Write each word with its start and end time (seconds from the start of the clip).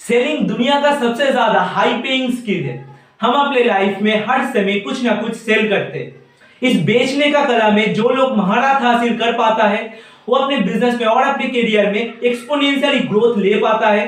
Selling 0.00 0.46
दुनिया 0.48 0.80
का 0.80 0.90
सबसे 1.00 1.30
ज़्यादा 1.30 1.60
हाई 1.70 1.92
पेइंग 2.02 2.32
स्किल 2.32 2.62
है। 2.64 2.76
हम 3.20 3.34
अपने 3.34 3.64
लाइफ 3.64 3.98
में 4.02 4.24
हर 4.26 4.44
समय 4.52 4.78
कुछ 4.80 5.02
ना 5.04 5.14
कुछ 5.14 5.34
सेल 5.36 5.68
करते 5.70 6.12
इस 6.62 6.80
बेचने 6.84 7.30
का 7.32 7.44
कला 7.44 7.68
में 7.70 7.92
जो 7.94 8.08
लोग 8.08 8.36
महारत 8.36 8.82
हासिल 8.82 9.16
कर 9.18 9.32
पाता 9.32 9.64
है, 9.64 9.82
वो 10.28 10.36
अपने 10.36 10.56
बिज़नेस 10.58 10.94
में 10.94 11.06
और 11.06 11.22
अपने 11.24 11.46
करियर 11.46 11.90
में 11.92 12.20
एक्सपोनेंशियली 12.20 12.98
ग्रोथ 13.00 13.38
ले 13.38 13.54
पाता 13.60 13.90
है 13.90 14.06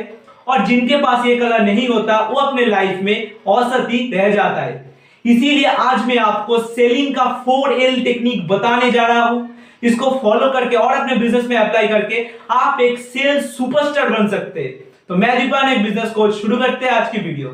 और 0.49 0.65
जिनके 0.67 0.97
पास 0.97 1.27
ये 1.27 1.37
कला 1.37 1.59
नहीं 1.59 1.87
होता, 1.89 2.19
वो 2.21 2.41
अपने 2.41 2.67
लाइफ 2.67 3.01
में 3.03 3.31
औसत 3.49 3.87
ही 3.91 4.11
रह 4.13 4.31
जाता 4.31 4.61
है। 4.61 4.85
इसीलिए 5.25 5.65
आज 5.65 6.07
मैं 6.07 6.17
आपको 6.19 6.59
सेलिंग 6.59 7.15
का 7.15 7.25
फोर 7.45 7.73
एल 7.75 8.03
टेक्निक 8.05 8.47
बताने 8.49 8.91
जा 8.91 9.07
रहा 9.07 9.25
हूँ। 9.25 9.49
इसको 9.83 10.11
फॉलो 10.23 10.51
करके 10.53 10.77
और 10.77 10.95
अपने 10.95 11.17
बिज़नेस 11.17 11.45
में 11.45 11.57
अप्लाई 11.57 11.89
करके 11.89 12.27
आप 12.53 12.81
एक 12.81 12.99
सेल्स 12.99 13.57
सुपरस्टार 13.57 14.09
बन 14.11 14.29
सकते 14.29 14.61
हैं। 14.61 14.90
तो 15.11 15.17
मैं 15.17 15.31
दीपान 15.39 15.69
एक 15.69 15.83
बिज़नेस 15.83 16.11
कोच 16.15 16.35
शुरू 16.35 16.57
करते 16.57 16.87
हैं 16.87 16.93
आज 16.93 17.09
की 17.13 17.19
वीडियो 17.19 17.49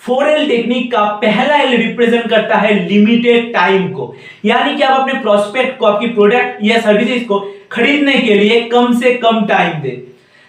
फोर 0.00 0.28
एल 0.28 0.46
टेक्निक 0.48 0.90
का 0.92 1.04
पहला 1.22 1.56
एल 1.62 1.76
रिप्रेजेंट 1.76 2.28
करता 2.30 2.56
है 2.56 2.72
लिमिटेड 2.88 3.52
टाइम 3.54 3.88
को। 3.92 4.14
यानी 4.44 4.76
कि 4.76 4.82
आप 4.82 5.00
अपने 5.00 5.20
प्रोस्पेक्ट 5.20 5.78
को, 5.78 5.86
आपकी 5.86 6.06
प्रोडक्ट 6.08 6.64
या 6.64 6.80
सर्विसेज़ 6.80 7.24
को 7.24 7.40
खरीदने 7.72 8.18
के 8.18 8.34
लिए 8.34 8.60
कम 8.68 8.92
से 9.00 9.14
कम 9.16 9.44
टाइम 9.46 9.80
दे। 9.82 10.02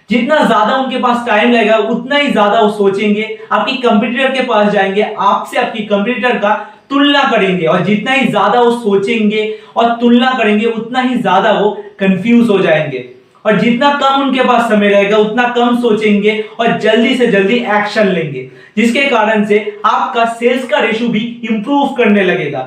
जितना 0.09 0.43
ज़्यादा 0.45 0.75
उनके 0.75 0.99
पास 0.99 1.25
टाइम 1.27 1.51
लगेगा, 1.51 1.77
उतना 1.77 2.17
ही 2.17 2.31
ज़्यादा 2.31 2.59
वो 2.61 2.69
सोचेंगे, 2.71 3.37
आपकी 3.51 3.77
कंप्यूटर 3.79 4.33
के 4.35 4.43
पास 4.45 4.71
जाएँगे, 4.73 5.13
आपसे 5.19 5.57
आपकी 5.59 5.85
कंप्यूटर 5.85 6.37
का 6.37 6.55
तुलना 6.89 7.23
करेंगे 7.31 7.65
और 7.65 7.83
जितना 7.83 8.11
ही 8.11 8.27
ज़्यादा 8.27 8.61
वो 8.61 8.71
सोचेंगे 8.79 9.53
और 9.77 9.91
तुलना 10.01 10.31
करेंगे, 10.37 10.65
उतना 10.67 11.01
ही 11.01 11.15
ज़्यादा 11.17 11.51
वो 11.53 11.69
कंफ्यूज 11.99 12.49
हो 12.49 12.59
जाएँगे। 12.59 13.05
और 13.45 13.59
जितना 13.59 13.91
कम 13.93 14.21
उनके 14.21 14.43
पास 14.43 14.69
समय 14.69 14.89
रहेगा, 14.89 15.17
उतना 15.17 15.47
कम 15.49 15.77
सोचेंगे 15.81 16.39
और 16.59 16.77
जल्दी 16.79 17.15
से 17.17 17.27
जल्दी 17.27 17.55
एक्शन 17.55 18.07
लेंगे, 18.07 18.49
जिसके 18.77 19.05
कारण 19.09 19.45
से 19.45 19.59
आपका 19.85 20.25
सेल्स 20.33 20.67
का 20.67 20.79
रेशो 20.79 21.07
भी 21.09 21.19
इंप्रूव 21.51 21.93
करने 21.97 22.23
लगेगा। 22.23 22.59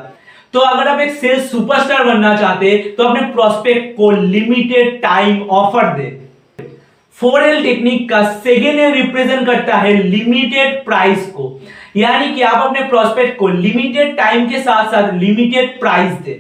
तो 0.55 0.61
अगर 0.61 0.89
आप 0.89 1.01
एक 1.01 1.11
सेल्स 1.15 1.51
सुपरस्टार 1.51 2.05
बनना 2.05 2.35
चाहते 2.37 2.71
हैं 2.71 2.95
तो 2.97 3.05
अपने 3.05 3.27
प्रोस्पेक्ट 3.33 3.97
को 3.97 4.11
लिमिटेड 4.13 5.01
टाइम 5.03 5.43
ऑफ़र 5.43 5.93
दे। 5.99 6.09
फोर 7.17 7.43
एल 7.43 7.63
टेक्निक 7.63 8.09
का 8.11 8.23
सेकेंड 8.39 8.81
रिप्रेजेंट 8.95 9.47
करता 9.47 9.77
है 9.77 9.93
लिमिटेड 10.03 10.85
प्राइस 10.85 11.27
को। 11.27 11.49
यानी 11.95 12.35
कि 12.35 12.43
आप 12.43 12.67
अपने 12.67 12.81
प्रोस्पेक्ट 12.89 13.39
को 13.39 13.49
लिमिटेड 13.49 14.17
टाइम 14.17 14.49
के 14.51 14.61
साथ 14.61 14.91
साथ 14.91 15.13
लिमिटेड 15.15 15.79
प्राइस 15.81 16.13
दे। 16.21 16.39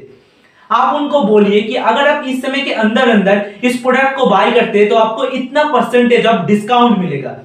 आप 0.70 0.94
उनको 0.94 1.22
बोलिए 1.24 1.60
कि 1.60 1.74
अगर 1.76 2.08
आप 2.08 2.24
इस 2.28 2.42
समय 2.42 2.60
के 2.60 2.72
अंदर 2.74 3.08
अंदर 3.10 3.44
इस 3.64 3.80
प्रोडक्ट 3.82 4.16
को 4.16 4.26
बाय 4.26 4.50
करते 4.52 4.78
हैं 4.78 4.88
तो 4.88 4.96
आपको 4.96 5.24
इतना 5.36 5.64
परसेंटेज 5.72 6.26
ऑफ़ 6.26 6.46
डिस्काउंट 6.46 6.98
मिलेगा। 6.98 7.36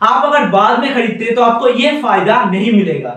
आप 0.00 0.24
अगर 0.24 0.48
बाद 0.48 0.80
में 0.80 0.92
खरीदते 0.94 1.34
तो 1.34 1.42
आपको 1.42 1.68
यह 1.70 2.02
फ़ायदा 2.02 2.42
नहीं 2.46 2.72
मिलेगा। 2.72 3.10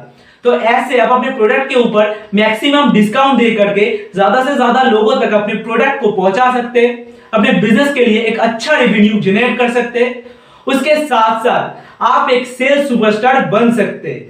तो 0.43 0.53
ऐसे 0.53 0.99
आप 0.99 1.11
अपने 1.11 1.31
प्रोडक्ट 1.31 1.69
के 1.69 1.75
ऊपर 1.75 2.15
मैक्सिमम 2.35 2.91
डिस्काउंट 2.91 3.37
दे 3.37 3.49
करके 3.55 3.85
ज़्यादा 4.13 4.43
से 4.43 4.55
ज़्यादा 4.55 4.83
लोगों 4.83 5.15
तक 5.21 5.33
अपने 5.33 5.53
प्रोडक्ट 5.55 5.99
को 6.01 6.11
पहुँचा 6.11 6.51
सकते, 6.53 6.87
अपने 7.33 7.51
बिज़नेस 7.53 7.93
के 7.93 8.05
लिए 8.05 8.21
एक 8.21 8.39
अच्छा 8.39 8.75
रेवेन्यू 8.75 9.19
जनरेट 9.21 9.57
कर 9.57 9.71
सकते। 9.71 10.05
उसके 10.67 10.95
साथ 10.97 11.39
साथ 11.39 11.88
आप 11.99 12.29
एक 12.29 12.45
सेल्स 12.47 12.87
सुपरस्टार 12.89 13.45
बन 13.45 13.71
सकते। 13.75 14.09
हैं 14.09 14.27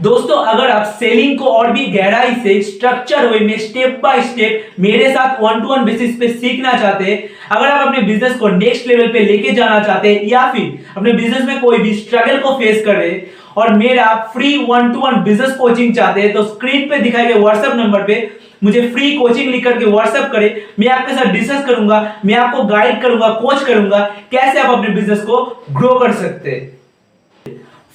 दोस्तों, 0.00 0.36
अगर 0.44 0.70
आप 0.70 0.96
सेलिंग 0.98 1.38
को 1.38 1.44
और 1.44 1.70
भी 1.72 1.84
गहराई 1.86 2.34
से 2.34 2.60
स्ट्रक्चर 2.62 3.26
वे 3.26 3.38
में 3.40 3.58
स्टेप 3.58 4.00
बाय 4.02 4.20
स्टेप 4.22 4.74
मेरे 4.80 5.10
साथ 5.12 5.40
वन 5.42 5.60
टू 5.60 5.68
वन 5.68 5.84
बेसिस 5.84 6.18
पे 6.20 6.28
सीखना 6.30 6.72
चाहते 6.72 7.04
हैं 7.04 7.22
अगर 7.50 7.66
आप 7.66 7.86
अपने 7.86 8.02
बिज़नेस 8.02 8.36
को 8.38 8.48
नेक्स्ट 8.48 8.86
लेवल 8.86 9.12
पे 9.12 9.20
लेके 9.20 9.52
जाना 9.52 9.78
चाहते 9.82 10.14
हैं 10.14 10.24
या 10.24 10.50
फिर 10.52 10.78
अपने 10.96 11.12
बिज़नेस 11.12 11.44
में 11.44 11.60
कोई 11.60 11.78
भी 11.78 11.94
स्ट्रगल 11.94 12.40
को 12.40 12.52
फेस 12.58 12.84
कर 12.86 12.94
रहे 12.94 13.20
और 13.56 13.72
मेरा 13.74 14.14
free 14.32 14.56
one 14.68 14.92
to 14.92 15.00
one 15.00 15.22
business 15.24 15.54
coaching 15.56 15.94
चाहते 15.94 16.20
हैं 16.20 16.32
तो 16.32 16.42
स्क्रीन 16.44 16.88
पे 16.88 16.98
दिखाए 16.98 17.26
गए 17.26 17.40
व्हाट्सएप 17.40 17.76
नंबर 17.76 18.02
पे 18.02 18.20
मुझे 18.62 18.88
फ्री 18.88 19.10
कोचिंग 19.16 19.50
लिख 19.50 19.64
करके 19.64 19.84
व्हाट्सएप 19.86 20.30
करें, 20.32 20.54
मैं 20.80 20.88
आपके 20.88 21.14
साथ 21.14 21.32
डिस्कस 21.32 21.64
करूँगा, 21.66 22.00
मैं 22.26 22.34
आपको 22.36 22.62
गाइड 22.64 23.00
करूँगा 23.02 23.28
कोच 23.40 23.64
करूँगा, 23.64 23.98
कैसे 24.30 24.60
आप 24.60 24.70
अपने 24.70 24.94
बिज़नेस 24.94 25.20
को 25.22 25.44
ग्रो 25.72 25.94
कर 25.96 26.12
सकते 26.14 26.74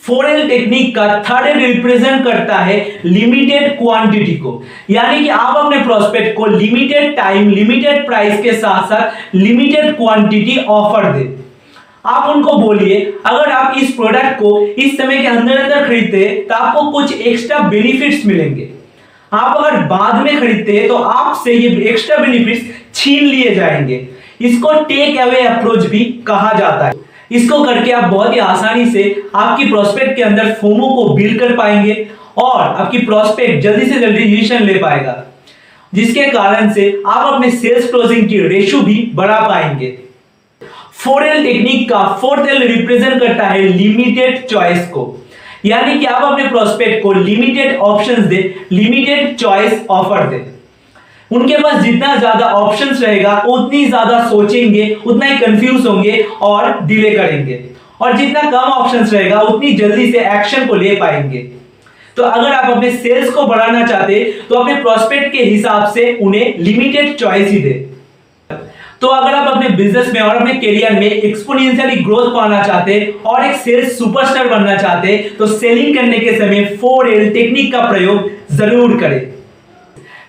फोरेल 0.03 0.47
टेक्निक 0.49 0.95
का 0.95 1.07
थर्ड 1.23 1.57
रिप्रेजेंट 1.57 2.23
करता 2.23 2.57
है 2.57 2.77
लिमिटेड 3.05 3.77
क्वांटिटी 3.77 4.35
को। 4.35 4.63
यानी 4.89 5.19
कि 5.19 5.27
आप 5.29 5.57
अपने 5.57 5.81
प्रोस्पेक्ट 5.83 6.35
को 6.37 6.45
लिमिटेड 6.47 7.15
टाइम 7.17 7.49
लिमिटेड 7.49 8.05
प्राइस 8.05 8.41
के 8.43 8.53
साथ 8.53 8.87
साथ 8.89 9.35
लिमिटेड 9.35 9.95
क्वांटिटी 9.97 10.57
ऑफ़र 10.59 11.11
दे। 11.13 11.29
आप 12.05 12.29
उनको 12.29 12.57
बोलिए, 12.57 12.99
अगर 13.25 13.51
आप 13.51 13.77
इस 13.77 13.91
प्रोडक्ट 13.93 14.39
को 14.39 14.59
इस 14.59 14.97
समय 14.97 15.21
के 15.21 15.27
अंदर 15.27 15.57
अंदर 15.57 15.85
खरीदते 15.87 16.25
तो 16.49 16.55
आपको 16.55 16.91
कुछ 16.91 17.13
एक्स्ट्रा 17.13 17.59
बेनिफिट्स 17.69 18.25
मिलेंगे। 18.25 18.69
आप 19.31 19.57
अगर 19.57 19.77
बाद 19.87 20.15
में 20.23 20.39
खरीदते 20.39 20.77
हैं 20.77 20.87
तो 20.87 20.95
आपसे 20.95 21.53
ये 21.53 21.69
एक्स्ट्रा 21.89 22.17
बेनिफिट्स 22.17 22.63
छीन 22.95 23.23
लिए 23.23 23.53
जाएँगे। 23.55 24.07
इसको 24.41 24.73
टेक 24.85 25.17
अवे 25.19 25.41
अप्रोच 25.41 25.85
भी 25.85 26.03
कहा 26.27 26.51
जाता 26.53 26.87
है। 26.87 26.93
इसको 27.31 27.63
करके 27.63 27.91
आप 27.91 28.09
बहुत 28.11 28.33
ही 28.33 28.39
आसानी 28.39 28.85
से 28.85 29.03
आपकी 29.35 29.69
प्रोस्पेक्ट 29.69 30.15
के 30.15 30.21
अंदर 30.21 30.51
फोमो 30.53 30.89
को 30.95 31.13
बिल्ड 31.15 31.39
कर 31.39 31.55
पाएँगे 31.57 31.95
और 32.37 32.61
आपकी 32.61 32.97
प्रोस्पेक्ट 32.97 33.63
जल्दी 33.63 33.85
से 33.85 33.99
जल्दी 33.99 34.23
डिसीज़न 34.25 34.63
ले 34.63 34.73
पाएगा। 34.73 35.23
जिसके 35.93 36.25
कारण 36.27 36.71
से 36.73 36.91
आप 37.07 37.33
अपने 37.33 37.51
सेल्स 37.51 37.89
क्लोजिंग 37.91 38.27
की 38.29 38.39
रेशो 38.47 38.81
भी 38.81 39.11
बढ़ा 39.15 39.39
पाएँगे। 39.47 39.97
फोर 40.93 41.23
टेक्निक 41.23 41.89
का 41.89 42.05
फोर्थ 42.21 42.49
एल 42.49 42.67
रिप्रेजेंट 42.67 43.19
करता 43.19 43.47
है 43.47 43.67
लिमिटेड 43.67 44.45
चॉइस 44.47 44.87
को। 44.87 45.05
यानी 45.65 45.99
कि 45.99 46.05
आप 46.05 46.23
अपने 46.23 46.47
प्रोस्पेक्ट 46.47 47.01
को 47.03 47.11
लिमिटेड 47.13 47.77
ऑप्शन 47.79 48.27
दे 48.27 48.43
लिमिटेड 48.71 49.35
चॉइस 49.37 49.85
ऑफ़र 49.89 50.25
दे। 50.29 50.43
उनके 51.31 51.57
पास 51.57 51.81
जितना 51.83 52.15
ज़्यादा 52.15 52.45
ऑप्शंस 52.45 53.01
रहेगा, 53.01 53.37
उतनी 53.39 53.85
ज़्यादा 53.85 54.27
सोचेंगे, 54.29 54.89
उतना 55.05 55.25
ही 55.25 55.37
कंफ्यूज 55.37 55.85
होंगे 55.87 56.25
और 56.41 56.79
डिले 56.85 57.11
करेंगे। 57.11 57.59
और 58.01 58.17
जितना 58.17 58.41
कम 58.41 58.71
ऑप्शंस 58.71 59.13
रहेगा, 59.13 59.39
उतनी 59.39 59.73
जल्दी 59.73 60.11
से 60.11 60.19
एक्शन 60.31 60.65
को 60.67 60.75
ले 60.75 60.95
पाएँगे। 60.95 61.39
तो 62.17 62.23
अगर 62.23 62.51
आप 62.51 62.71
अपने 62.71 62.91
सेल्स 62.93 63.29
को 63.33 63.45
बढ़ाना 63.47 63.85
चाहते 63.85 64.23
तो 64.49 64.55
अपने 64.55 64.75
प्रोस्पेक्ट 64.75 65.31
के 65.31 65.43
हिसाब 65.43 65.85
से 65.93 66.13
उन्हें 66.21 66.57
लिमिटेड 66.59 67.15
चॉइस 67.17 67.49
ही 67.49 67.61
दे। 67.61 67.73
तो 69.01 69.07
अगर 69.09 69.33
आप 69.33 69.47
अपने 69.47 69.69
बिज़नेस 69.75 70.11
में 70.13 70.19
और 70.21 70.35
अपने 70.35 70.53
करियर 70.55 70.93
में 70.93 71.05
एक्सपोनेंशियली 71.05 72.03
ग्रोथ 72.03 72.33
पाना 72.33 72.61
चाहते 72.63 72.99
और 73.25 73.45
एक 73.45 73.55
सेल्स 73.59 73.97
सुपरस्टार 73.97 74.47
बनना 74.47 74.75
चाहते 74.77 75.17
तो 75.37 75.47
सेलिंग 75.49 75.95
करने 75.95 76.19
के 76.19 76.37
समय 76.37 76.63
फोर 76.81 77.09
एल 77.09 77.29
टेक्निक 77.33 77.71
का 77.71 77.79
प्रयोग 77.89 78.29
ज़रूर 78.57 78.99
करें। 78.99 79.19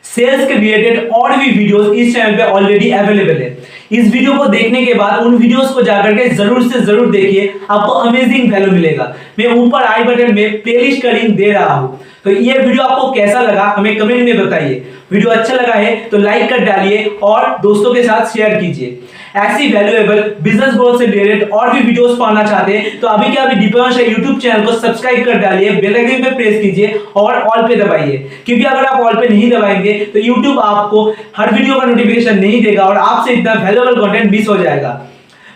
सेल्स 0.07 0.47
के 0.49 0.55
रिलेटेड 0.55 1.11
और 1.11 1.37
भी 1.37 1.51
वीडियोस 1.51 1.95
इस 1.95 2.15
चैनल 2.15 2.37
पे 2.37 2.43
ऑलरेडी 2.45 2.91
अवेलेबल 2.93 3.43
है। 3.43 3.57
इस 3.93 4.13
वीडियो 4.13 4.37
को 4.37 4.47
देखने 4.47 4.85
के 4.85 4.95
बाद 4.95 5.23
उन 5.23 5.35
वीडियोस 5.37 5.71
को 5.75 5.83
जाकर 5.83 6.15
के 6.17 6.29
ज़रूर 6.31 6.63
से 6.63 6.81
ज़रूर 6.81 7.11
देखिए, 7.11 7.53
आपको 7.71 7.93
अमेजिंग 7.93 8.53
वैल्यू 8.53 8.71
मिलेगा। 8.73 9.15
मैं 9.39 9.47
ऊपर 9.55 9.83
आई 9.83 10.05
बटन 10.05 10.35
में 10.35 10.61
प्लेलिस्ट 10.63 11.03
का 11.03 11.11
लिंक 11.11 11.37
दे 11.37 11.51
रहा 11.51 11.75
हूँ। 11.75 12.01
तो 12.25 12.31
ये 12.31 12.59
वीडियो 12.59 12.83
आपको 12.83 13.11
कैसा 13.13 13.41
लगा 13.41 13.63
हमें 13.77 13.97
कमेंट 13.99 14.23
में 14.25 14.47
बताइए। 14.47 14.83
वीडियो 15.13 15.31
अच्छा 15.31 15.55
लगा 15.55 15.75
है 15.75 15.95
तो 16.11 16.19
लाइक 16.19 16.49
कर 16.51 16.65
डालिए 16.65 17.05
और 17.23 17.57
दोस्तों 17.63 17.95
के 17.95 18.03
साथ 18.03 18.33
शेयर 18.33 18.55
कीजिए। 18.61 18.99
ऐसी 19.39 19.69
वैल्यूएबल 19.73 20.23
बिज़नेस 20.43 20.75
ग्रोथ 20.75 20.99
से 20.99 21.07
रिलेटेड 21.07 21.51
और 21.51 21.73
भी 21.73 21.81
वीडियोस 21.81 22.17
पाना 22.19 22.43
चाहते 22.43 22.73
हैं 22.73 22.99
तो 23.01 23.09
अभी 23.09 23.33
के 23.33 23.39
अभी 23.39 23.67
यूट्यूब 23.67 24.39
चैनल 24.41 24.65
को 24.67 24.73
सब्सक्राइब 24.73 25.25
कर 25.25 25.39
डालिए 25.41 25.71
बेल 25.73 25.97
आइकन 25.97 26.25
पे 26.25 26.31
प्रेस 26.37 26.61
कीजिए 26.63 27.01
और 27.17 27.35
ऑल 27.35 27.67
पे 27.69 27.77
दबाइए। 27.77 28.17
क्योंकि 28.47 28.65
अगर 28.65 28.85
आप 28.85 29.01
ऑल 29.01 29.21
पे 29.21 29.29
नहीं 29.29 29.51
दबाएँगे 29.51 29.93
तो 30.13 30.19
यूट्यूब 30.21 30.61
आपको 30.61 31.09
हर 31.37 31.55
वीडियो 31.55 31.79
का 31.81 31.87
नोटिफिकेशन 31.87 32.39
नहीं 32.39 32.63
देगा 32.65 32.85
और 32.85 32.97
आपसे 32.99 33.33
इतना 33.33 33.55
वैल्यूएबल 33.65 34.01
कंटेंट 34.01 34.31
मिस 34.31 34.49
हो 34.49 34.57
जाएगा। 34.59 35.01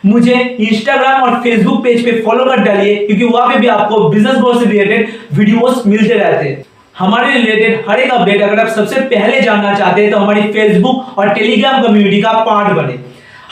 मुझे 0.05 0.35
इंस्टाग्राम 0.61 1.23
और 1.23 1.41
फेसबुक 1.43 1.83
पेज 1.85 2.05
पे 2.05 2.21
फॉलो 2.23 2.45
कर 2.45 2.61
डालिए, 2.61 2.95
क्योंकि 2.97 3.25
वहाँ 3.25 3.49
पे 3.49 3.59
भी 3.59 3.67
आपको 3.69 4.09
बिज़नेस 4.09 4.37
ग्रोथ 4.37 4.61
से 4.61 4.71
रिलेटेड 4.71 5.09
वीडियोस 5.33 5.83
मिलते 5.87 6.15
रहते 6.15 6.49
हैं। 6.49 6.65
हमारे 6.95 7.33
रिलेटेड 7.33 7.85
हर 7.89 8.01
एक 8.01 8.11
अपडेट 8.11 8.43
अगर 8.43 8.61
आप 8.61 8.69
सबसे 8.69 9.01
पहले 9.07 9.41
जानना 9.41 9.75
चाहते 9.75 10.03
हैं 10.03 10.11
तो 10.11 10.19
हमारी 10.19 10.43
फेसबुक 10.53 11.19
और 11.19 11.33
टेलीग्राम 11.35 11.83
कम्युनिटी 11.83 12.21
का 12.23 12.33
पार्ट 12.45 12.77
बने। 12.77 12.99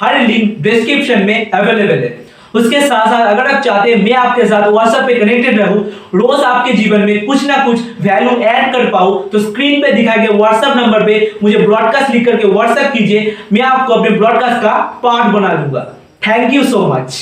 हर 0.01 0.21
लिंक 0.21 0.61
डिस्क्रिप्शन 0.63 1.25
में 1.27 1.51
अवेलेबल 1.51 1.99
है। 1.99 2.23
उसके 2.55 2.81
साथ 2.81 3.07
साथ 3.07 3.27
अगर 3.27 3.47
आप 3.47 3.63
चाहते 3.63 3.93
हैं 3.93 4.03
मैं 4.03 4.13
आपके 4.15 4.45
साथ 4.47 4.67
व्हाट्सएप 4.69 5.07
पे 5.07 5.15
कनेक्टेड 5.15 5.59
रहूँ, 5.59 5.81
रोज 6.15 6.45
आपके 6.45 6.73
जीवन 6.73 7.01
में 7.01 7.25
कुछ 7.27 7.47
ना 7.47 7.57
कुछ 7.65 7.81
वैल्यू 8.01 8.31
ऐड 8.31 8.73
कर 8.73 8.89
पाऊँ 8.91 9.29
तो 9.31 9.39
स्क्रीन 9.41 9.83
पे 9.83 9.91
दिखाए 9.93 10.27
गए 10.27 10.37
व्हाट्सएप 10.37 10.77
नंबर 10.77 11.07
पे 11.07 11.19
मुझे 11.43 11.59
ब्रॉडकास्ट 11.59 12.15
लिख 12.15 12.25
करके 12.27 12.49
व्हाट्सएप 12.49 12.93
कीजिए, 12.93 13.37
मैं 13.53 13.63
आपको 13.63 13.95
अपने 13.95 14.11
ब्रॉडकास्ट 14.11 14.63
का 14.63 14.79
पार्ट 15.03 15.33
बना 15.35 15.53
दूँगा। 15.55 15.87
Thank 16.27 16.53
you 16.55 16.65
so 16.65 16.87
much 16.87 17.17